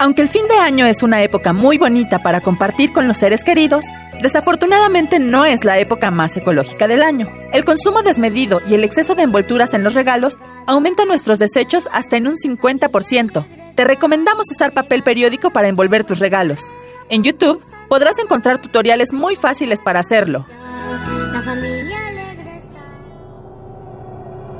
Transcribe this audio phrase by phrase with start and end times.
[0.00, 3.44] Aunque el fin de año es una época muy bonita para compartir con los seres
[3.44, 3.84] queridos,
[4.22, 7.26] desafortunadamente no es la época más ecológica del año.
[7.52, 12.16] El consumo desmedido y el exceso de envolturas en los regalos aumenta nuestros desechos hasta
[12.16, 13.44] en un 50%.
[13.74, 16.66] Te recomendamos usar papel periódico para envolver tus regalos.
[17.10, 20.46] En YouTube podrás encontrar tutoriales muy fáciles para hacerlo.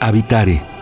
[0.01, 0.80] Habitare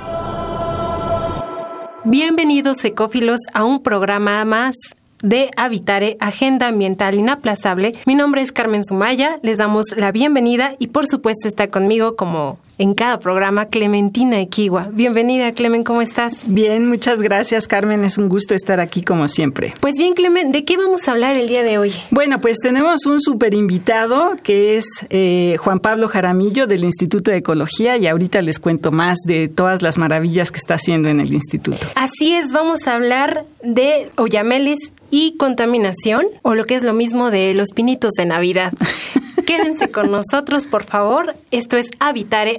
[2.05, 4.77] Bienvenidos ecófilos a un programa más
[5.21, 7.93] de Habitare, Agenda Ambiental Inaplazable.
[8.07, 12.59] Mi nombre es Carmen Sumaya, les damos la bienvenida y por supuesto está conmigo como
[12.79, 14.89] en cada programa Clementina Equigua.
[14.93, 16.45] Bienvenida, Clemen, ¿cómo estás?
[16.47, 18.05] Bien, muchas gracias, Carmen.
[18.05, 19.75] Es un gusto estar aquí como siempre.
[19.81, 21.93] Pues bien, Clemen, ¿de qué vamos a hablar el día de hoy?
[22.11, 27.39] Bueno, pues tenemos un super invitado que es eh, Juan Pablo Jaramillo del Instituto de
[27.39, 31.35] Ecología y ahorita les cuento más de todas las maravillas que está haciendo en el
[31.35, 31.87] instituto.
[31.97, 34.79] Así es, vamos a hablar de Oyameles
[35.11, 38.73] y contaminación, o lo que es lo mismo de los pinitos de Navidad.
[39.47, 41.35] Quédense con nosotros, por favor.
[41.51, 42.59] Esto es Habitare,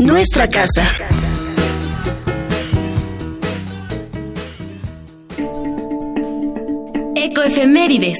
[0.00, 0.82] Nuestra, casa.
[7.14, 8.18] Ecoefemérides.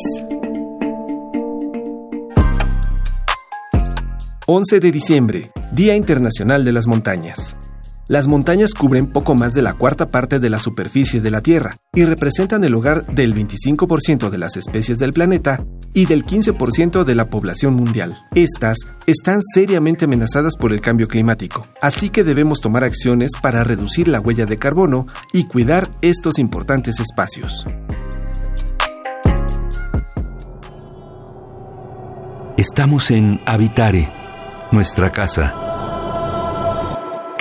[4.47, 7.57] 11 de diciembre, Día Internacional de las Montañas.
[8.07, 11.77] Las montañas cubren poco más de la cuarta parte de la superficie de la Tierra
[11.95, 17.15] y representan el hogar del 25% de las especies del planeta y del 15% de
[17.15, 18.19] la población mundial.
[18.35, 18.77] Estas
[19.07, 24.21] están seriamente amenazadas por el cambio climático, así que debemos tomar acciones para reducir la
[24.21, 27.65] huella de carbono y cuidar estos importantes espacios.
[32.59, 34.13] Estamos en Habitare,
[34.71, 35.64] nuestra casa.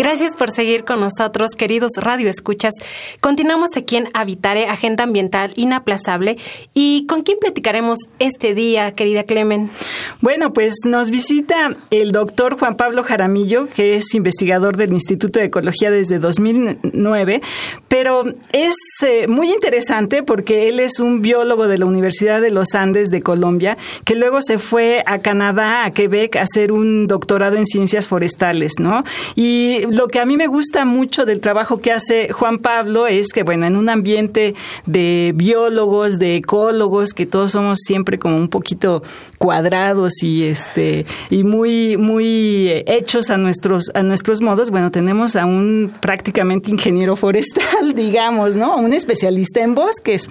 [0.04, 2.74] Gracias por seguir con nosotros, queridos Radio Escuchas.
[3.22, 6.36] Continuamos aquí en Habitare, Agenda Ambiental Inaplazable.
[6.74, 9.72] ¿Y con quién platicaremos este día, querida Clemen?
[10.20, 15.46] Bueno, pues nos visita el doctor Juan Pablo Jaramillo, que es investigador del Instituto de
[15.46, 17.42] Ecología desde 2009,
[17.88, 18.76] pero es
[19.08, 23.22] eh, muy interesante porque él es un biólogo de la Universidad de los Andes de
[23.22, 28.10] Colombia, que luego se fue a Canadá, a Quebec, a hacer un doctorado en ciencias
[28.10, 29.06] forestales, ¿no?
[29.36, 33.32] Y lo que a mí me gusta mucho del trabajo que hace Juan Pablo es
[33.32, 34.56] que, bueno, en un ambiente
[34.88, 39.04] de biólogos, de ecólogos, que todos somos siempre como un poquito
[39.38, 45.46] cuadrados y este y muy muy hechos a nuestros a nuestros modos, bueno, tenemos a
[45.46, 48.78] un prácticamente ingeniero forestal, digamos, ¿no?
[48.78, 50.28] Un especialista en bosques,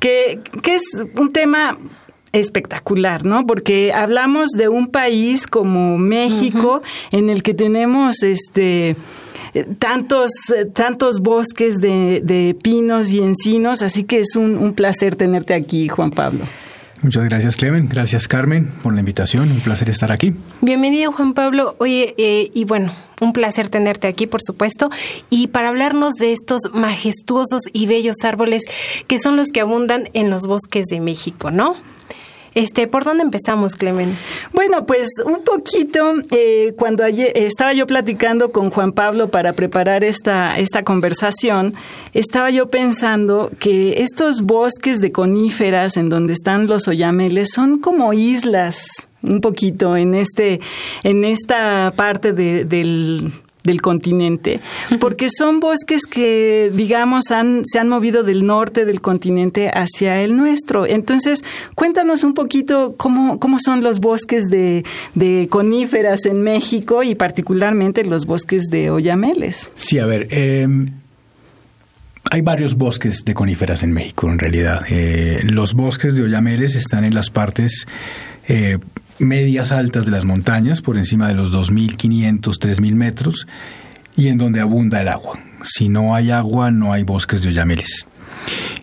[0.00, 1.78] que, que es un tema
[2.34, 3.46] espectacular, ¿no?
[3.46, 8.96] Porque hablamos de un país como México en el que tenemos este
[9.78, 10.30] tantos,
[10.72, 16.44] tantos bosques de, pinos y encinos, así que es un, placer tenerte aquí, Juan Pablo.
[17.02, 17.88] Muchas gracias, Clemen.
[17.88, 19.52] Gracias, Carmen, por la invitación.
[19.52, 20.34] Un placer estar aquí.
[20.62, 21.76] Bienvenido, Juan Pablo.
[21.78, 24.88] Oye, eh, y bueno, un placer tenerte aquí, por supuesto.
[25.28, 28.62] Y para hablarnos de estos majestuosos y bellos árboles
[29.06, 31.76] que son los que abundan en los bosques de México, ¿no?
[32.54, 34.16] Este, ¿Por dónde empezamos, Clemen?
[34.52, 40.56] Bueno, pues un poquito, eh, cuando estaba yo platicando con Juan Pablo para preparar esta,
[40.58, 41.74] esta conversación,
[42.12, 48.12] estaba yo pensando que estos bosques de coníferas en donde están los oyameles son como
[48.12, 50.60] islas un poquito en este
[51.02, 53.32] en esta parte del
[53.64, 54.60] del continente,
[55.00, 60.36] porque son bosques que, digamos, han, se han movido del norte del continente hacia el
[60.36, 60.86] nuestro.
[60.86, 61.42] Entonces,
[61.74, 64.84] cuéntanos un poquito cómo, cómo son los bosques de,
[65.14, 69.70] de coníferas en México y particularmente los bosques de Oyameles.
[69.76, 70.92] Sí, a ver, em,
[72.30, 74.82] hay varios bosques de coníferas en México, en realidad.
[74.90, 77.86] Eh, los bosques de Oyameles están en las partes
[78.46, 78.78] eh,
[79.18, 83.46] medias altas de las montañas, por encima de los 2.500, 3.000 metros,
[84.16, 85.38] y en donde abunda el agua.
[85.62, 88.06] Si no hay agua, no hay bosques de oyameles.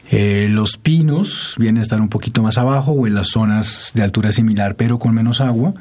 [0.09, 4.03] Eh, los pinos vienen a estar un poquito más abajo o en las zonas de
[4.03, 5.73] altura similar, pero con menos agua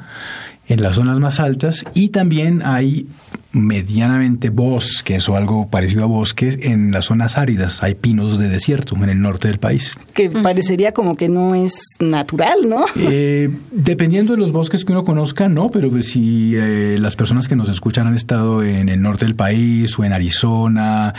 [0.67, 3.07] en las zonas más altas y también hay
[3.53, 7.83] medianamente bosques o algo parecido a bosques en las zonas áridas.
[7.83, 9.97] Hay pinos de desierto en el norte del país.
[10.13, 12.85] Que parecería como que no es natural, ¿no?
[12.95, 17.47] Eh, dependiendo de los bosques que uno conozca, no, pero pues si eh, las personas
[17.47, 21.13] que nos escuchan han estado en el norte del país o en Arizona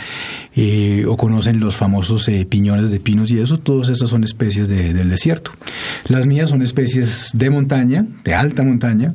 [0.55, 5.09] eh, o conocen los famosos piñones de pinos y eso, todas esas son especies del
[5.09, 5.51] desierto.
[6.07, 9.13] Las mías son especies de montaña, de alta montaña,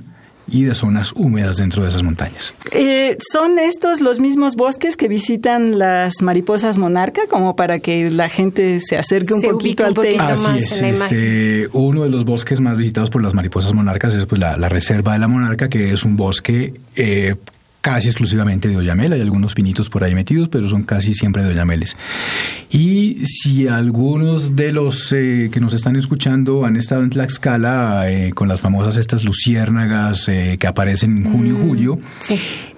[0.51, 2.55] y de zonas húmedas dentro de esas montañas.
[2.73, 8.29] Eh, ¿Son estos los mismos bosques que visitan las mariposas monarca como para que la
[8.29, 10.29] gente se acerque un poquito al tema?
[10.29, 14.41] Así es, este, uno de los bosques más visitados por las mariposas monarcas es pues,
[14.41, 17.37] la, reserva de la monarca, que es un bosque eh,
[17.81, 21.51] casi exclusivamente de oyamel, hay algunos pinitos por ahí metidos, pero son casi siempre de
[21.51, 21.97] oyameles.
[22.71, 28.33] Y si algunos de los eh, que nos están escuchando han estado en Tlaxcala eh,
[28.33, 31.99] con las famosas estas luciérnagas eh, que aparecen en junio y mm, julio,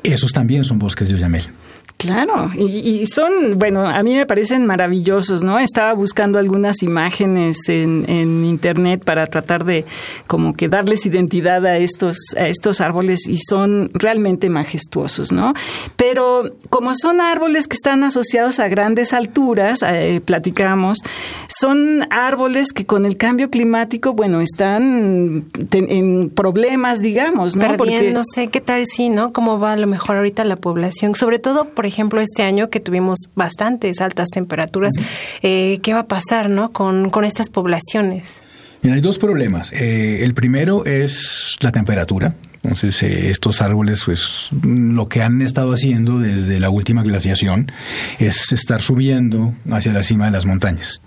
[0.03, 1.60] esos también son bosques de oyamel.
[2.01, 5.59] Claro, y, son, bueno, a mí me parecen maravillosos, ¿no?
[5.59, 9.85] Estaba buscando algunas imágenes en, en, internet para tratar de
[10.27, 15.53] como que darles identidad a estos, a estos árboles y son realmente majestuosos, ¿no?
[15.97, 21.01] Pero como son árboles que están asociados a grandes alturas, eh, platicamos,
[21.49, 27.77] son árboles que con el cambio climático, bueno, están en problemas, digamos, ¿no?
[27.77, 29.35] Porque no sé qué tal sí, ¿no?
[29.35, 31.15] ¿Cómo va a lo mejor ahorita la población?
[31.15, 34.95] Sobre todo, por ejemplo, este año que tuvimos bastantes altas temperaturas,
[35.43, 36.73] eh, ¿qué va a pasar ¿no?
[36.73, 38.43] con, estas poblaciones?
[38.83, 39.73] hay dos problemas.
[39.73, 42.35] Eh, el primero es la temperatura.
[42.63, 47.73] Entonces, eh, estos árboles, pues, lo que han estado haciendo desde la última glaciación
[48.19, 51.01] es estar subiendo hacia la cima de las montañas.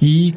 [0.00, 0.34] Y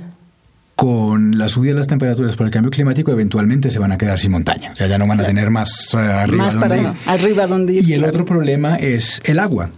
[0.77, 4.19] con la subida de las temperaturas por el cambio climático, eventualmente se van a quedar
[4.19, 4.74] sin montaña.
[4.74, 6.44] O sea, ya no van a tener más arriba.
[6.45, 7.89] Más para arriba donde ir.
[7.89, 9.71] Y el otro problema es el agua.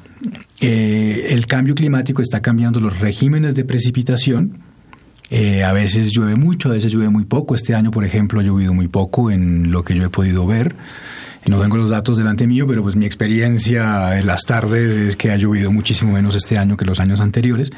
[0.59, 4.59] Eh, el cambio climático está cambiando los regímenes de precipitación.
[5.29, 7.55] Eh, a veces llueve mucho, a veces llueve muy poco.
[7.55, 10.75] Este año, por ejemplo, ha llovido muy poco en lo que yo he podido ver.
[11.47, 15.31] No tengo los datos delante mío, pero pues mi experiencia en las tardes es que
[15.31, 17.71] ha llovido muchísimo menos este año que los años anteriores.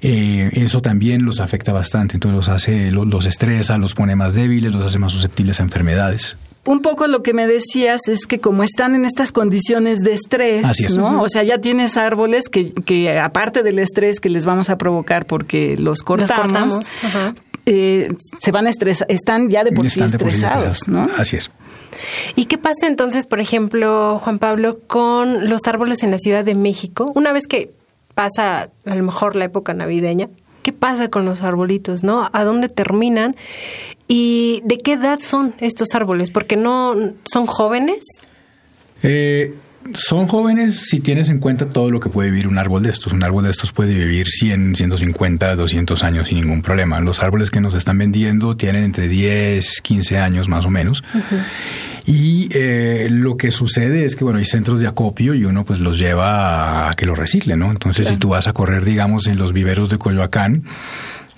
[0.00, 4.72] Eh, eso también los afecta bastante, entonces los hace, los, estresa, los pone más débiles,
[4.72, 6.36] los hace más susceptibles a enfermedades
[6.66, 10.96] un poco lo que me decías es que como están en estas condiciones de estrés,
[10.96, 11.20] ¿no?
[11.20, 15.26] O sea, ya tienes árboles que, que, aparte del estrés que les vamos a provocar
[15.26, 16.90] porque los cortamos,
[17.66, 18.08] eh,
[18.40, 21.06] se van a estresar, están ya de por sí estresados, ¿no?
[21.18, 21.50] Así es.
[22.36, 26.54] ¿Y qué pasa entonces, por ejemplo, Juan Pablo, con los árboles en la Ciudad de
[26.54, 27.10] México?
[27.14, 27.70] Una vez que
[28.14, 30.28] pasa a lo mejor la época navideña,
[30.62, 32.28] ¿qué pasa con los arbolitos, no?
[32.32, 33.36] ¿A dónde terminan?
[34.08, 36.30] ¿Y de qué edad son estos árboles?
[36.30, 38.00] Porque no son jóvenes.
[39.02, 39.54] Eh,
[39.92, 43.12] son jóvenes si tienes en cuenta todo lo que puede vivir un árbol de estos.
[43.12, 47.00] Un árbol de estos puede vivir 100, 150, 200 años sin ningún problema.
[47.00, 51.04] Los árboles que nos están vendiendo tienen entre 10, 15 años más o menos.
[52.06, 55.78] Y eh, lo que sucede es que, bueno, hay centros de acopio y uno pues
[55.78, 57.70] los lleva a, que lo reciclen, ¿no?
[57.70, 60.64] Entonces, si tú vas a correr, digamos, en los viveros de Coyoacán,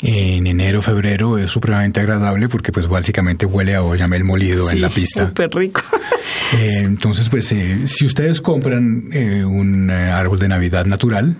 [0.02, 4.90] en enero, febrero es supremamente agradable porque pues básicamente huele a oyamel molido en la
[4.90, 5.28] pista.
[5.28, 5.82] Súper rico.
[6.54, 11.36] Eh, entonces pues eh, si ustedes compran eh, un árbol de Navidad natural,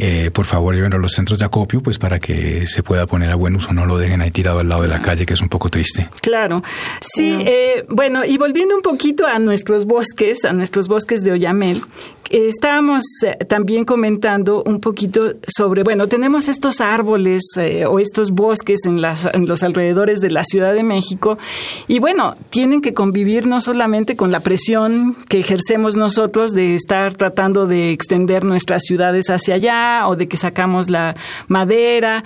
[0.00, 3.30] eh, por favor llévenlo a los centros de acopio, pues para que se pueda poner
[3.30, 5.42] a buen uso, no lo dejen ahí tirado al lado de la calle, que es
[5.42, 6.08] un poco triste.
[6.22, 6.62] Claro,
[7.00, 11.82] sí, eh, bueno, y volviendo un poquito a nuestros bosques, a nuestros bosques de Oyamel,
[12.30, 17.42] estábamos eh, también comentando un poquito sobre, bueno, tenemos estos árboles
[17.86, 21.38] o estos bosques en, las, en los alrededores de la Ciudad de México,
[21.88, 27.14] y bueno, tienen que convivir no solamente con la presión que ejercemos nosotros de estar
[27.14, 31.14] tratando de extender nuestras ciudades hacia allá, o de que sacamos la
[31.48, 32.24] madera,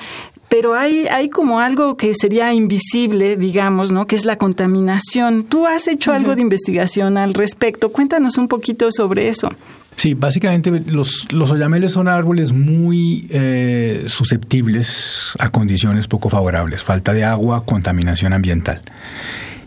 [0.49, 4.07] pero hay, hay como algo que sería invisible, digamos, ¿no?
[4.07, 5.45] Que es la contaminación.
[5.45, 7.91] ¿Tú has hecho algo de investigación al respecto?
[7.91, 9.51] Cuéntanos un poquito sobre eso.
[9.97, 17.13] Sí, básicamente los, los oyameles son árboles muy eh, susceptibles a condiciones poco favorables, falta
[17.13, 18.81] de agua, contaminación ambiental.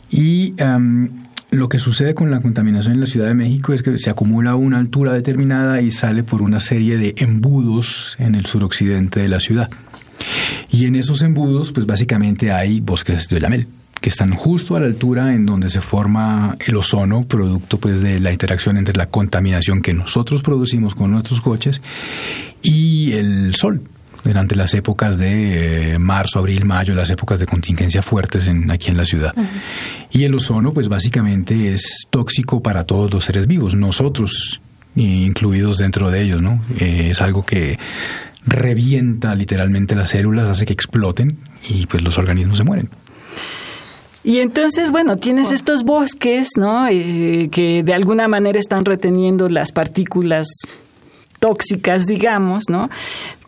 [0.09, 1.26] Y em,
[1.57, 4.51] lo que sucede con la contaminación en la Ciudad de México es que se acumula
[4.51, 9.27] a una altura determinada y sale por una serie de embudos en el suroccidente de
[9.27, 9.69] la ciudad.
[10.69, 13.67] Y en esos embudos, pues básicamente hay bosques de oyamel
[13.99, 18.19] que están justo a la altura en donde se forma el ozono, producto pues de
[18.19, 21.81] la interacción entre la contaminación que nosotros producimos con nuestros coches
[22.61, 23.81] y el sol
[24.24, 28.89] durante las épocas de eh, marzo, abril, mayo, las épocas de contingencia fuertes en, aquí
[28.89, 29.33] en la ciudad.
[30.12, 34.62] Y el ozono, pues básicamente es tóxico para todos los seres vivos, nosotros
[34.95, 36.63] incluidos dentro de ellos, ¿no?
[36.79, 37.77] Eh, es algo que
[38.45, 41.38] revienta literalmente las células, hace que exploten
[41.69, 42.89] y pues los organismos se mueren.
[44.24, 46.88] Y entonces, bueno, tienes estos bosques, ¿no?
[46.89, 50.47] Eh, que de alguna manera están reteniendo las partículas
[51.39, 52.89] tóxicas, digamos, ¿no?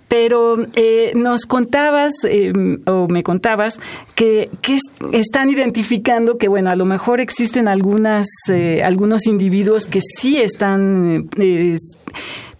[0.09, 2.51] Pero eh, nos contabas, eh,
[2.85, 3.79] o me contabas,
[4.15, 4.77] que, que,
[5.13, 11.29] están identificando que, bueno, a lo mejor existen algunas, eh, algunos individuos que sí están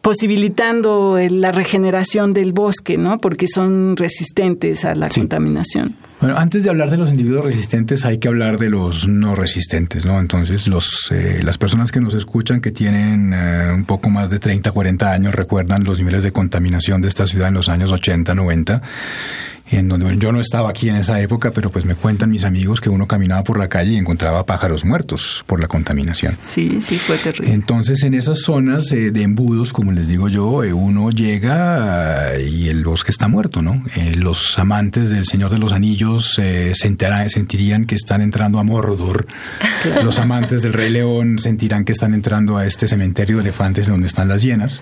[0.02, 3.18] posibilitando la regeneración del bosque, ¿no?
[3.18, 5.96] Porque son resistentes a la contaminación.
[6.20, 10.06] Bueno, antes de hablar de los individuos resistentes, hay que hablar de los no resistentes,
[10.06, 10.20] ¿no?
[10.20, 14.38] Entonces, los, eh, las personas que nos escuchan que tienen eh, un poco más de
[14.38, 18.36] 30, 40 años recuerdan los niveles de contaminación de esta ciudad en los años 80,
[18.36, 18.82] 90
[19.72, 22.82] en donde yo no estaba aquí en esa época, pero pues me cuentan mis amigos
[22.82, 26.38] que uno caminaba por la calle y encontraba pájaros muertos por la contaminación.
[26.42, 27.54] Sí, sí, fue terrible.
[27.54, 32.70] Entonces, en esas zonas eh, de embudos, como les digo yo, eh, uno llega y
[32.70, 33.84] el bosque está muerto, ¿no?
[33.96, 39.28] Eh, los amantes del Señor de los Anillos se sentirían que están entrando a Mordor.
[40.04, 44.08] Los amantes del Rey León sentirán que están entrando a este cementerio de elefantes donde
[44.08, 44.82] están las hienas.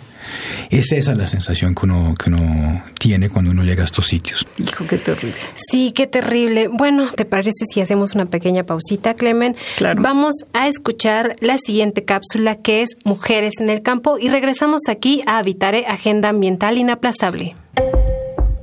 [0.69, 4.45] Es esa la sensación que uno, que uno tiene cuando uno llega a estos sitios
[4.85, 5.37] qué terrible.
[5.55, 6.67] Sí, qué terrible.
[6.67, 9.55] Bueno, ¿te parece si hacemos una pequeña pausita, Clemen?
[9.77, 10.01] Claro.
[10.01, 15.21] Vamos a escuchar la siguiente cápsula que es Mujeres en el campo y regresamos aquí
[15.25, 17.55] a Habitare Agenda Ambiental Inaplazable.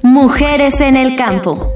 [0.03, 1.73] Mujeres en el campo.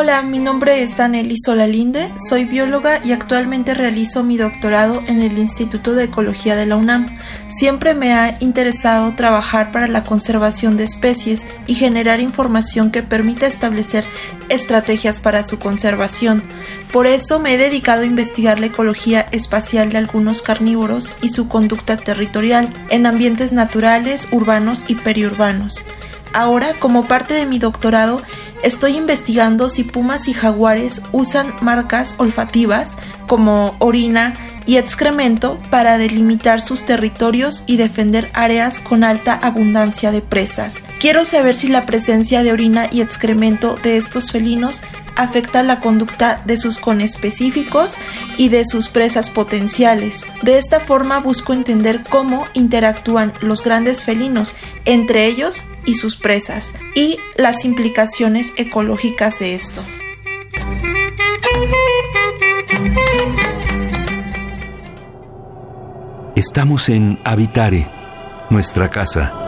[0.00, 5.36] Hola, mi nombre es Daneli Solalinde, soy bióloga y actualmente realizo mi doctorado en el
[5.38, 7.18] Instituto de Ecología de la UNAM.
[7.48, 13.48] Siempre me ha interesado trabajar para la conservación de especies y generar información que permita
[13.48, 14.04] establecer
[14.48, 16.44] estrategias para su conservación.
[16.92, 21.48] Por eso me he dedicado a investigar la ecología espacial de algunos carnívoros y su
[21.48, 25.84] conducta territorial en ambientes naturales, urbanos y periurbanos.
[26.34, 28.20] Ahora, como parte de mi doctorado,
[28.62, 32.96] estoy investigando si pumas y jaguares usan marcas olfativas
[33.26, 34.34] como orina
[34.66, 40.82] y excremento para delimitar sus territorios y defender áreas con alta abundancia de presas.
[41.00, 44.82] Quiero saber si la presencia de orina y excremento de estos felinos
[45.18, 47.98] afecta la conducta de sus conespecíficos
[48.38, 50.28] y de sus presas potenciales.
[50.42, 56.72] De esta forma busco entender cómo interactúan los grandes felinos entre ellos y sus presas
[56.94, 59.82] y las implicaciones ecológicas de esto.
[66.36, 67.90] Estamos en Habitare,
[68.50, 69.47] nuestra casa.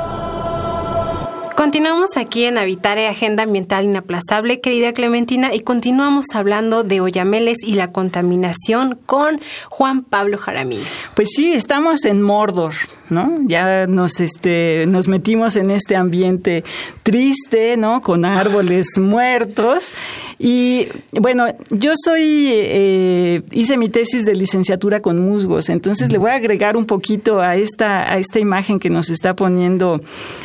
[1.60, 7.74] Continuamos aquí en Habitare Agenda Ambiental Inaplazable, querida Clementina, y continuamos hablando de Oyameles y
[7.74, 10.86] la contaminación con Juan Pablo Jaramillo.
[11.14, 12.72] Pues sí, estamos en Mordor,
[13.10, 13.38] ¿no?
[13.46, 16.64] Ya nos, este, nos metimos en este ambiente
[17.02, 18.00] triste, ¿no?
[18.00, 19.92] Con árboles muertos.
[20.38, 26.30] Y bueno, yo soy, eh, hice mi tesis de licenciatura con musgos, entonces le voy
[26.30, 30.00] a agregar un poquito a esta, a esta imagen que nos está poniendo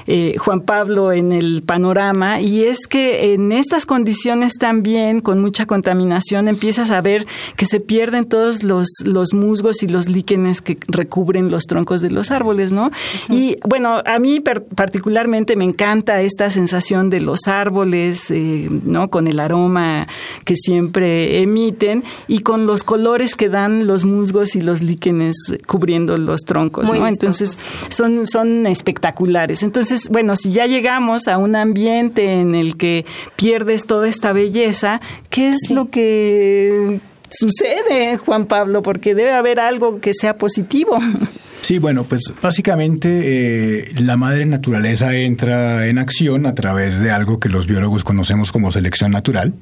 [0.07, 5.65] eh, Juan Pablo en el panorama, y es que en estas condiciones también, con mucha
[5.65, 10.77] contaminación, empiezas a ver que se pierden todos los, los musgos y los líquenes que
[10.87, 12.54] recubren los troncos de los árboles.
[12.71, 12.91] ¿No?
[13.29, 19.09] Y bueno, a mí particularmente me encanta esta sensación de los árboles, eh, ¿no?
[19.09, 20.07] Con el aroma
[20.43, 25.35] que siempre emiten y con los colores que dan los musgos y los líquenes
[25.67, 27.07] cubriendo los troncos, ¿no?
[27.07, 27.57] Entonces
[27.89, 29.63] son, son espectaculares.
[29.63, 35.01] Entonces, bueno, si ya llegamos a un ambiente en el que pierdes toda esta belleza,
[35.29, 38.81] ¿qué es lo que sucede, Juan Pablo?
[38.81, 40.97] Porque debe haber algo que sea positivo.
[41.61, 47.39] Sí, bueno, pues básicamente eh, la madre naturaleza entra en acción a través de algo
[47.39, 49.53] que los biólogos conocemos como selección natural.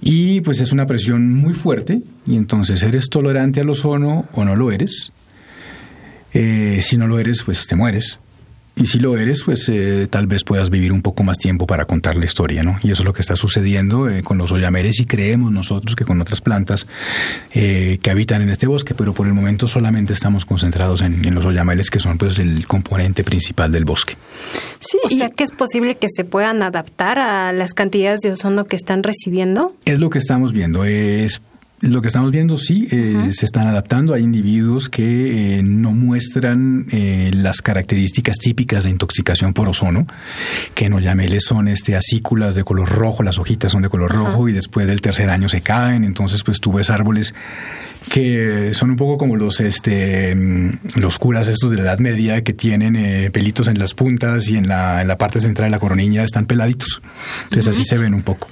[0.00, 4.56] Y pues es una presión muy fuerte y entonces eres tolerante al ozono o no
[4.56, 5.12] lo eres.
[6.34, 8.18] Eh, si no lo eres, pues te mueres.
[8.78, 11.84] Y si lo eres, pues eh, tal vez puedas vivir un poco más tiempo para
[11.84, 12.78] contar la historia, ¿no?
[12.82, 16.04] Y eso es lo que está sucediendo eh, con los oyameres y creemos nosotros que
[16.04, 16.86] con otras plantas
[17.52, 21.44] eh, que habitan en este bosque, pero por el momento solamente estamos concentrados en, los
[21.44, 24.16] oyameles que son pues el componente principal del bosque.
[24.78, 28.66] Sí, o sea que es posible que se puedan adaptar a las cantidades de ozono
[28.66, 29.74] que están recibiendo.
[29.84, 30.84] Es lo que estamos viendo.
[30.84, 31.42] Es
[31.80, 34.12] lo que estamos viendo, sí, eh, se están adaptando.
[34.14, 40.06] Hay individuos que eh, no muestran eh, las características típicas de intoxicación por ozono,
[40.74, 44.48] que en Oyameles son este, asículas de color rojo, las hojitas son de color rojo
[44.48, 46.02] y después del tercer año se caen.
[46.02, 47.34] Entonces, pues tú ves árboles
[48.10, 52.42] que son un poco como los este mm, los curas estos de la Edad Media
[52.42, 55.78] que tienen pelitos en las puntas y en la, en la parte central de la
[55.78, 57.02] coronilla están peladitos.
[57.44, 58.48] Entonces así se ven un poco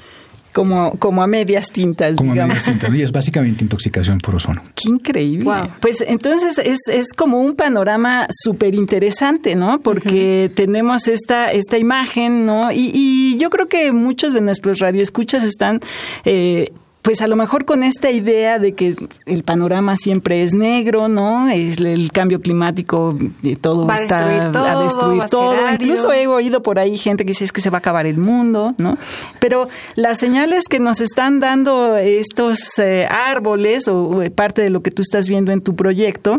[0.57, 2.17] como, como a medias tintas.
[2.17, 4.63] Como a medias tintas, y es básicamente intoxicación por ozono.
[4.75, 5.53] Qué increíble.
[5.81, 9.81] Pues entonces es, es como un panorama súper interesante, ¿no?
[9.81, 12.73] Porque tenemos esta, esta imagen, ¿no?
[12.73, 15.81] Y, y, yo creo que muchos de nuestros radioescuchas están
[16.25, 16.73] eh,
[17.07, 18.97] pues a lo mejor con esta idea de que
[19.27, 21.49] el panorama siempre es negro, ¿no?
[21.49, 25.55] Es el cambio climático, y todo está a destruir todo.
[25.71, 28.19] Incluso he oído por ahí gente que dice es que se va a acabar el
[28.19, 28.99] mundo, ¿no?
[29.39, 34.91] Pero las señales que nos están dando estos eh, árboles o parte de lo que
[34.91, 36.39] tú estás viendo en tu proyecto,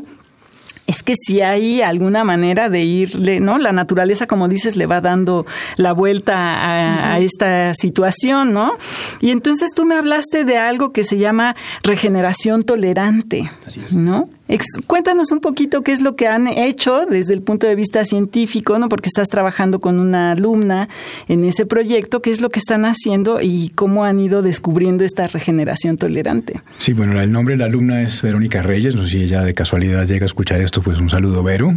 [0.87, 3.57] es que si hay alguna manera de irle, ¿no?
[3.57, 8.73] La naturaleza, como dices, le va dando la vuelta a, esta situación, ¿no?
[9.19, 13.51] Y entonces tú me hablaste de algo que se llama regeneración tolerante,
[13.91, 14.29] ¿no?
[14.85, 18.79] Cuéntanos un poquito qué es lo que han hecho desde el punto de vista científico,
[18.79, 18.89] ¿no?
[18.89, 20.87] Porque estás trabajando con una alumna
[21.27, 25.27] en ese proyecto, qué es lo que están haciendo y cómo han ido descubriendo esta
[25.27, 26.55] regeneración tolerante.
[26.77, 29.53] Sí, bueno, el nombre de la alumna es Verónica Reyes, no sé si ella de
[29.53, 31.75] casualidad llega a escuchar esto, pues un saludo, Vero.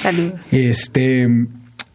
[0.00, 0.40] Saludos.
[0.52, 1.28] Este,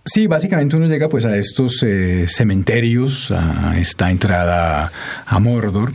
[0.10, 4.90] Sí, básicamente uno llega pues a estos eh, cementerios, a esta entrada
[5.26, 5.92] a Mordor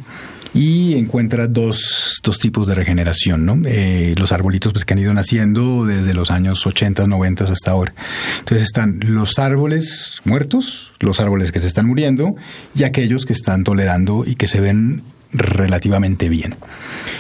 [0.55, 3.61] y encuentra dos, dos tipos de regeneración, ¿no?
[3.65, 7.93] Eh, los arbolitos pues, que han ido naciendo desde los años 80, 90 hasta ahora.
[8.41, 12.35] Entonces están los árboles muertos, los árboles que se están muriendo
[12.75, 16.55] y aquellos que están tolerando y que se ven relativamente bien.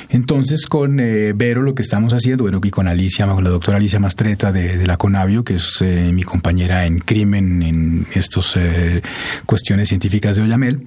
[0.08, 3.78] Entonces, con eh, Vero lo que estamos haciendo, bueno, y con Alicia, con la doctora
[3.78, 8.56] Alicia Mastreta de, la Conavio, que es eh, mi compañera en crimen en estas
[9.46, 10.86] cuestiones científicas de Oyamel,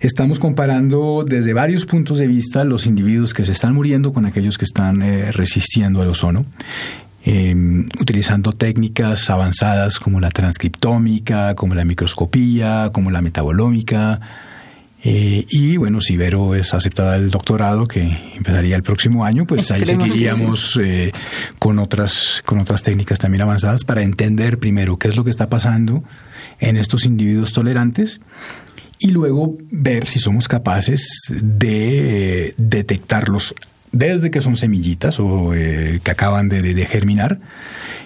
[0.00, 4.56] Estamos comparando desde varios puntos de vista los individuos que se están muriendo con aquellos
[4.56, 6.44] que están eh, resistiendo al ozono.
[7.24, 14.20] Em, utilizando técnicas avanzadas como la transcriptómica, como la microscopía, como la metabolómica.
[15.10, 18.02] Eh, y bueno, si Vero es aceptada el doctorado, que
[18.36, 21.12] empezaría el próximo año, pues ahí seguiríamos eh,
[21.58, 25.48] con, otras, con otras técnicas también avanzadas para entender primero qué es lo que está
[25.48, 26.04] pasando
[26.60, 28.20] en estos individuos tolerantes
[28.98, 33.54] y luego ver si somos capaces de detectarlos
[33.92, 37.38] desde que son semillitas o eh, que acaban de, germinar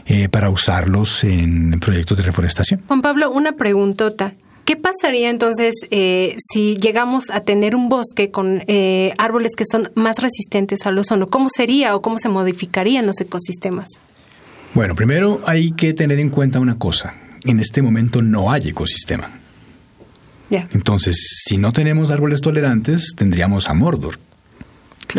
[0.07, 2.83] eh, para usarlos en proyectos de reforestación.
[2.87, 4.35] Juan Pablo, una preguntota.
[4.65, 8.63] ¿Qué pasaría entonces eh, si llegamos a tener un bosque con
[9.19, 11.29] árboles que son más resistentes al ozono?
[11.29, 13.89] ¿Cómo sería o cómo se modificarían los ecosistemas?
[14.75, 17.15] Bueno, primero hay que tener en cuenta una cosa.
[17.45, 19.31] En este momento no hay ecosistema.
[20.51, 24.19] Entonces, si no tenemos árboles tolerantes, tendríamos a Mordor.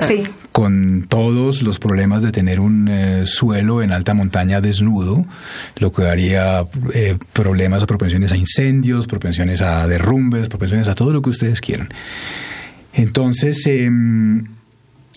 [0.07, 0.23] Sí.
[0.51, 5.25] Con todos los problemas de tener un eh, suelo en alta montaña desnudo,
[5.77, 11.11] lo que daría eh, problemas o propensiones a incendios, propensiones a derrumbes, propensiones a todo
[11.11, 11.89] lo que ustedes quieran.
[12.93, 14.45] Entonces, em,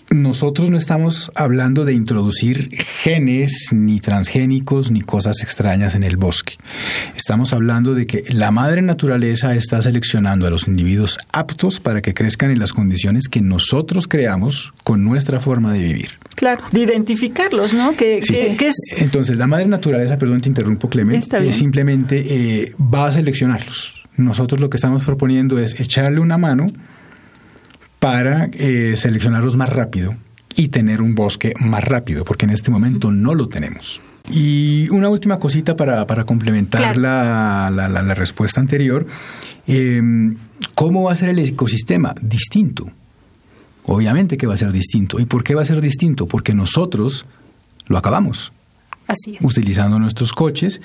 [0.09, 2.69] nosotros no estamos hablando de introducir
[3.01, 6.53] genes ni transgénicos ni cosas extrañas en el bosque.
[7.15, 12.13] Estamos hablando de que la madre naturaleza está seleccionando a los individuos aptos para que
[12.13, 16.11] crezcan en las condiciones que nosotros creamos con nuestra forma de vivir.
[16.35, 17.95] Claro, de identificarlos, ¿no?
[17.95, 18.75] Que, es...
[18.97, 24.03] Entonces, la madre naturaleza, perdón, te interrumpo, Clemente, eh, simplemente eh, va a seleccionarlos.
[24.15, 26.67] Nosotros lo que estamos proponiendo es echarle una mano
[27.99, 30.15] para eh, seleccionarlos más rápido
[30.55, 34.01] y tener un bosque más rápido, porque en este momento no lo tenemos.
[34.29, 39.07] Y una última cosita para, complementar la, la, respuesta anterior.
[39.67, 40.35] Em,
[40.75, 42.13] ¿Cómo va a ser el ecosistema?
[42.21, 42.89] Distinto.
[43.85, 45.19] Obviamente que va a ser distinto.
[45.19, 46.25] ¿Y por qué va a ser distinto?
[46.25, 47.25] Porque nosotros
[47.87, 48.51] lo acabamos.
[49.07, 50.81] Así Utilizando nuestros coches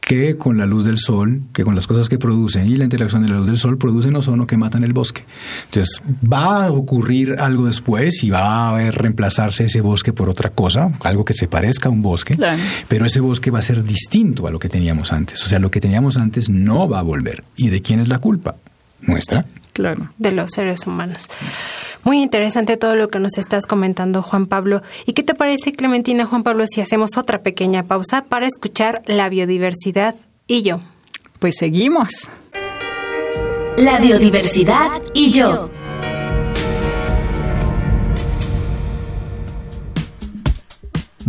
[0.00, 3.22] que con la luz del sol, que con las cosas que producen y la interacción
[3.22, 5.24] de la luz del sol producen ozono que matan el bosque.
[5.66, 10.92] Entonces, va a ocurrir algo después y va a reemplazarse ese bosque por otra cosa,
[11.00, 12.36] algo que se parezca a un bosque,
[12.88, 15.44] pero ese bosque va a ser distinto a lo que teníamos antes.
[15.44, 17.44] O sea, lo que teníamos antes no va a volver.
[17.56, 18.56] ¿Y de quién es la culpa?
[19.02, 19.46] Nuestra.
[19.80, 20.10] Claro.
[20.18, 21.28] De los seres humanos.
[22.04, 24.82] Muy interesante todo lo que nos estás comentando, Juan Pablo.
[25.06, 29.28] ¿Y qué te parece, Clementina, Juan Pablo, si hacemos otra pequeña pausa para escuchar la
[29.28, 30.14] biodiversidad
[30.46, 30.80] y yo?
[31.38, 32.28] Pues seguimos.
[33.76, 35.70] La biodiversidad y yo.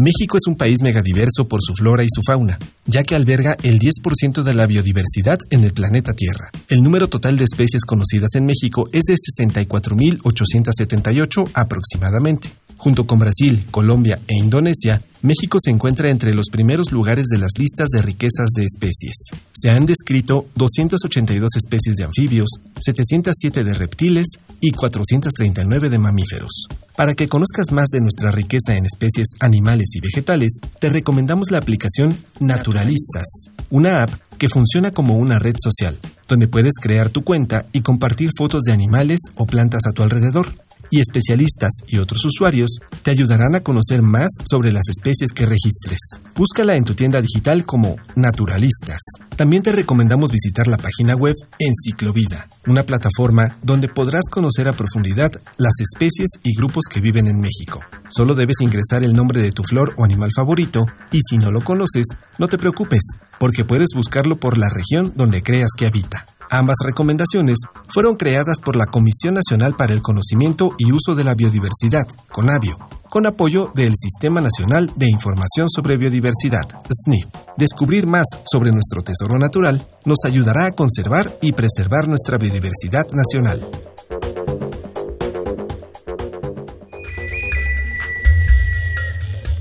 [0.02, 3.78] México es un país megadiverso por su flora y su fauna, ya que alberga el
[3.78, 6.50] 10% de la biodiversidad en el planeta Tierra.
[6.70, 12.52] El número total de especies conocidas en México es de 64.878 aproximadamente.
[12.84, 17.52] Junto con Brasil, Colombia e Indonesia, México se encuentra entre los primeros lugares de las
[17.60, 19.18] listas de riquezas de especies.
[19.54, 24.26] Se han descrito 282 especies de anfibios, 707 de reptiles
[24.62, 26.66] y 439 de mamíferos.
[26.96, 31.60] Para que conozcas más de nuestra riqueza en especies animales y vegetales, te recomendamos la
[31.60, 33.28] aplicación Naturalistas,
[33.70, 38.32] una app que funciona como una red social, donde puedes crear tu cuenta y compartir
[38.36, 40.48] fotos de animales o plantas a tu alrededor
[40.92, 46.00] y especialistas y otros usuarios te ayudarán a conocer más sobre las especies que registres.
[46.36, 49.00] Búscala en tu tienda digital como Naturalistas.
[49.36, 55.32] También te recomendamos visitar la página web Enciclovida, una plataforma donde podrás conocer a profundidad
[55.58, 57.80] las especies y grupos que viven en México.
[58.10, 61.62] Solo debes ingresar el nombre de tu flor o animal favorito y si no lo
[61.62, 62.06] conoces,
[62.38, 63.02] no te preocupes,
[63.40, 66.26] porque puedes buscarlo por la región donde creas que habita.
[66.54, 67.56] Ambas recomendaciones
[67.88, 72.78] fueron creadas por la Comisión Nacional para el Conocimiento y Uso de la Biodiversidad, CONABIO,
[73.10, 76.68] con apoyo del Sistema Nacional de Información sobre Biodiversidad,
[77.06, 77.26] SNIP.
[77.56, 83.66] Descubrir más sobre nuestro tesoro natural nos ayudará a conservar y preservar nuestra biodiversidad nacional.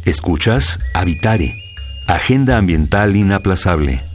[0.05, 1.55] Escuchas Habitare,
[2.09, 4.10] Agenda Ambiental Inaplazable.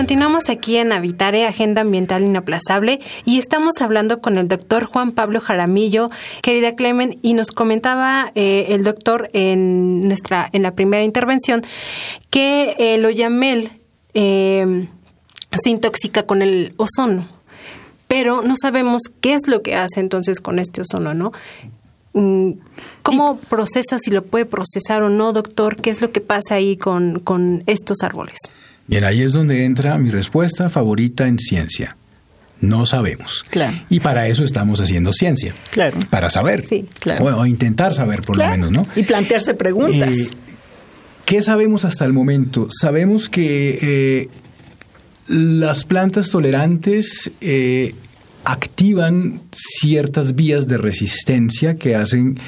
[0.00, 5.42] Continuamos aquí en Habitare, Agenda Ambiental Inaplazable, y estamos hablando con el doctor Juan Pablo
[5.42, 6.08] Jaramillo,
[6.40, 11.60] querida Clemen, y nos comentaba eh, el doctor en nuestra en la primera intervención
[12.30, 13.72] que el oyamel
[14.14, 14.88] eh,
[15.62, 17.28] se intoxica con el ozono,
[18.08, 21.32] pero no sabemos qué es lo que hace entonces con este ozono, ¿no?
[22.14, 22.52] Mm,
[23.02, 25.76] ¿Cómo procesa, si lo puede procesar o no, doctor?
[25.76, 28.38] ¿Qué es lo que pasa ahí con, con estos árboles?
[28.90, 31.96] Bien, ahí es donde entra mi respuesta favorita en ciencia.
[32.60, 33.44] No sabemos.
[33.48, 33.76] Claro.
[33.88, 35.54] Y para eso estamos haciendo ciencia.
[35.70, 35.96] Claro.
[36.10, 36.62] Para saber.
[36.62, 37.38] Sí, claro.
[37.38, 38.88] O, intentar saber, por lo menos, ¿no?
[38.96, 40.16] Y plantearse preguntas.
[40.18, 40.30] Eh,
[41.24, 42.66] ¿Qué sabemos hasta el momento?
[42.72, 44.28] Sabemos que eh,
[45.28, 47.94] las plantas tolerantes eh,
[48.42, 52.40] activan ciertas vías de resistencia que hacen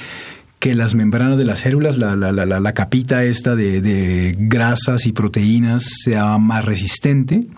[0.63, 5.07] que las membranas de las células, la, la, la, la capita esta de, de, grasas
[5.07, 7.49] y proteínas sea más resistente.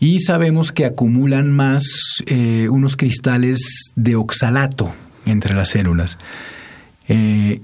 [0.00, 1.84] Y sabemos que acumulan más
[2.26, 4.92] eh, unos cristales de oxalato
[5.26, 6.18] entre las células.
[7.06, 7.60] Eh,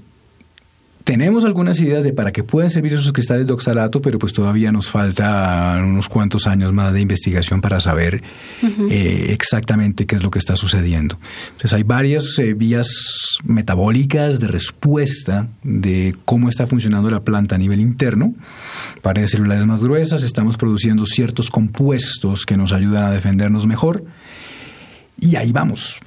[1.05, 4.71] tenemos algunas ideas de para qué pueden servir esos cristales de oxalato, pero pues todavía
[4.71, 8.23] nos falta unos cuantos años más de investigación para saber
[8.63, 8.91] uh -huh.
[8.91, 11.19] eh, exactamente qué es lo que está sucediendo.
[11.45, 12.89] Entonces hay varias eh, vías
[13.43, 18.33] metabólicas de respuesta de cómo está funcionando la planta a nivel interno.
[19.03, 24.03] Paredes celulares más gruesas, estamos produciendo ciertos compuestos que nos ayudan a defendernos mejor.
[25.19, 25.99] Y ahí vamos.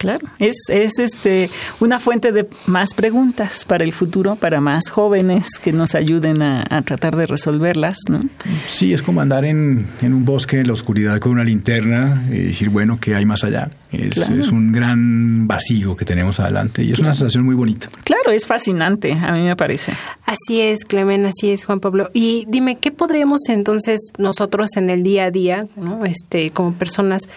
[0.00, 5.58] Claro, es, es este una fuente de más preguntas para el futuro, para más jóvenes
[5.62, 8.24] que nos ayuden a, a tratar de resolverlas, ¿no?
[8.66, 12.38] Sí, es como andar en, en, un bosque en la oscuridad con una linterna y
[12.44, 13.68] decir, bueno, ¿qué hay más allá?
[13.92, 14.40] Es, claro.
[14.40, 17.08] es un gran vacío que tenemos adelante y es claro.
[17.08, 17.90] una sensación muy bonita.
[18.04, 19.92] Claro, es fascinante, a mí me parece.
[20.24, 22.08] Así es, Clemen, así es, Juan Pablo.
[22.14, 26.06] Y dime, ¿qué podríamos entonces nosotros en el día a día, ¿no?
[26.06, 27.28] este, como personas,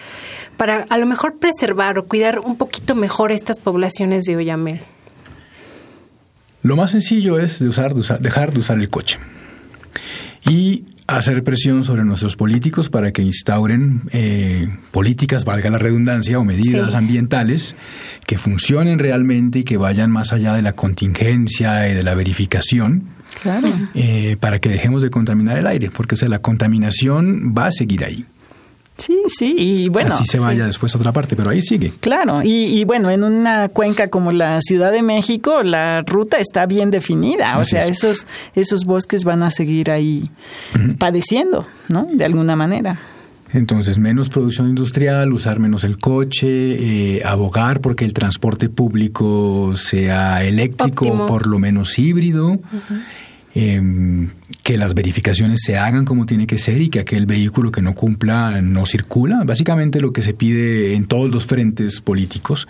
[0.56, 4.80] para a lo mejor preservar o cuidar un poquito mejor estas poblaciones de Oyamel?
[6.62, 9.18] Lo más sencillo es de usar, de usar, dejar de usar el coche
[10.48, 16.44] y hacer presión sobre nuestros políticos para que instauren eh, políticas, valga la redundancia, o
[16.44, 16.98] medidas sí.
[16.98, 17.76] ambientales
[18.26, 23.14] que funcionen realmente y que vayan más allá de la contingencia y de la verificación.
[23.42, 23.68] Claro.
[23.94, 27.70] Eh, para que dejemos de contaminar el aire, porque o sea, la contaminación va a
[27.72, 28.24] seguir ahí
[28.96, 30.14] Sí, sí, y bueno.
[30.14, 31.92] Así se vaya después a otra parte, pero ahí sigue.
[32.00, 36.66] Claro, y, y, bueno, en una cuenca como la Ciudad de México, la ruta está
[36.66, 37.58] bien definida.
[37.58, 40.30] O sea, esos, esos bosques van a seguir ahí
[40.98, 42.06] padeciendo, ¿no?
[42.12, 43.00] De alguna manera.
[43.54, 50.42] Entonces, menos producción industrial, usar menos el coche, eh, abogar porque el transporte público sea
[50.42, 52.58] eléctrico, por lo menos híbrido.
[53.56, 54.30] Em,
[54.64, 57.94] que las verificaciones se hagan como tiene que ser y que aquel vehículo que no
[57.94, 59.42] cumpla no circula.
[59.44, 62.66] Básicamente lo que se pide en todos los frentes políticos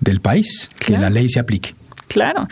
[0.00, 1.74] del país, que la ley se aplique.
[2.08, 2.48] Claro.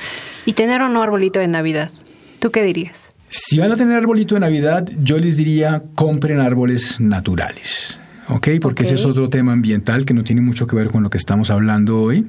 [0.46, 1.90] Y tener un arbolito de Navidad.
[2.38, 3.12] ¿Tú qué dirías?
[3.28, 7.98] Si van a tener arbolito de Navidad, yo les diría compren árboles naturales.
[8.28, 8.48] ¿Ok?
[8.62, 11.18] Porque ese es otro tema ambiental que no tiene mucho que ver con lo que
[11.18, 12.26] estamos hablando hoy.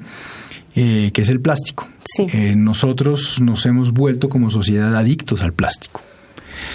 [0.75, 1.87] Eh, que es el plástico.
[2.17, 6.01] Eh, nosotros nos hemos vuelto como sociedad adictos al plástico.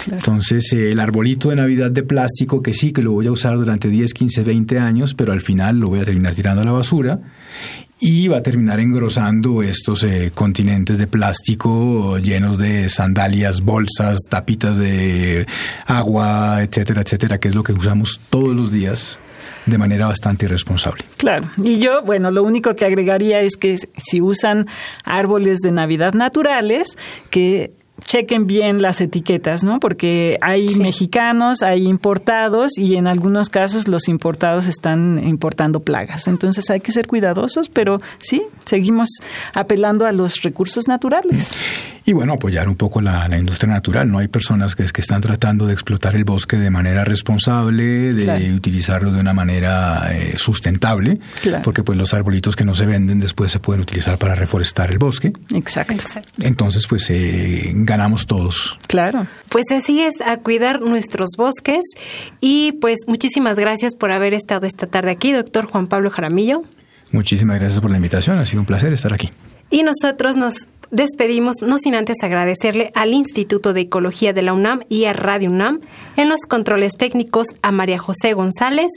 [0.09, 3.57] Entonces, eh, el arbolito de Navidad de plástico, que sí, que lo voy a usar
[3.57, 6.71] durante 10, 15, 20 años, pero al final lo voy a terminar tirando a la
[6.71, 7.19] basura
[7.99, 15.45] y va a terminar engrosando estos continentes de plástico llenos de sandalias, bolsas, tapitas de
[15.85, 19.19] agua, etcétera, etcétera, que es lo que usamos todos los días
[19.65, 21.03] de manera bastante irresponsable.
[21.17, 24.67] Claro, y yo, bueno, lo único que agregaría es que si usan
[25.03, 26.97] árboles de Navidad naturales,
[27.29, 29.79] que chequen bien las etiquetas, ¿no?
[29.79, 36.27] Porque hay mexicanos, hay importados y en algunos casos los importados están importando plagas.
[36.27, 39.09] Entonces hay que ser cuidadosos, pero sí, seguimos
[39.53, 41.57] apelando a los recursos naturales.
[42.05, 44.11] Y bueno, apoyar un poco la, industria natural.
[44.11, 48.51] No hay personas que, que, están tratando de explotar el bosque de manera responsable, de
[48.53, 51.19] utilizarlo de una manera eh, sustentable,
[51.63, 54.97] porque pues los arbolitos que no se venden después se pueden utilizar para reforestar el
[54.97, 55.33] bosque.
[55.53, 56.03] Exacto.
[56.39, 58.77] Entonces, pues eh, ganamos todos.
[58.87, 59.27] Claro.
[59.49, 61.81] Pues así es, a cuidar nuestros bosques.
[62.39, 66.63] Y pues muchísimas gracias por haber estado esta tarde aquí, doctor Juan Pablo Jaramillo.
[67.11, 69.31] Muchísimas gracias por la invitación, ha sido un placer estar aquí.
[69.69, 74.81] Y nosotros nos despedimos, no sin antes agradecerle al Instituto de Ecología de la UNAM
[74.89, 75.81] y a Radio UNAM,
[76.15, 78.91] en los controles técnicos a María José González,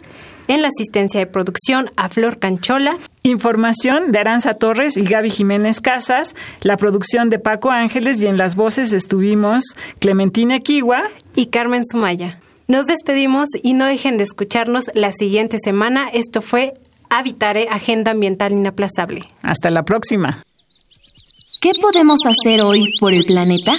[0.49, 2.97] en la asistencia de producción a Flor Canchola.
[3.23, 8.39] Información de Aranza Torres y Gaby Jiménez Casas, la producción de Paco Ángeles y en
[8.39, 9.65] las voces estuvimos
[9.99, 11.03] Clementina Kiwa
[11.37, 12.41] y Carmen Sumaya.
[12.67, 16.09] Nos despedimos y no dejen de escucharnos la siguiente semana.
[16.13, 16.75] Esto fue
[17.11, 19.21] Habitare, Agenda Ambiental Inaplazable.
[19.43, 20.43] Hasta la próxima.
[21.63, 23.77] ¿Qué podemos hacer hoy por el planeta?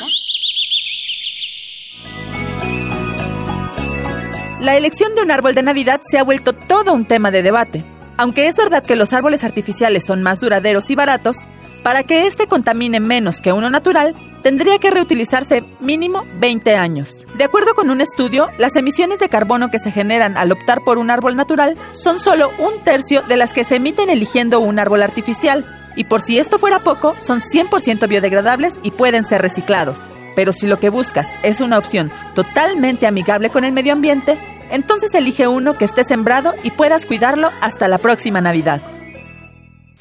[4.62, 7.84] La elección de un árbol de Navidad se ha vuelto todo un tema de debate.
[8.16, 11.40] Aunque es verdad que los árboles artificiales son más duraderos y baratos,
[11.84, 17.26] para que éste contamine menos que uno natural, tendría que reutilizarse mínimo 20 años.
[17.38, 20.98] De acuerdo con un estudio, las emisiones de carbono que se generan al optar por
[20.98, 25.04] un árbol natural son solo un tercio de las que se emiten eligiendo un árbol
[25.04, 30.10] artificial, y por si esto fuera poco, son 100% biodegradables y pueden ser reciclados.
[30.36, 34.38] Pero si lo que buscas es una opción totalmente amigable con el medio ambiente,
[34.72, 38.82] entonces elige uno que esté sembrado y puedas cuidarlo hasta la próxima Navidad.